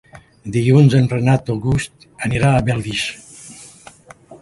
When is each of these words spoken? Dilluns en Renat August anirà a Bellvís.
Dilluns 0.55 0.95
en 0.99 1.05
Renat 1.11 1.53
August 1.55 2.09
anirà 2.31 2.53
a 2.57 2.67
Bellvís. 2.71 3.07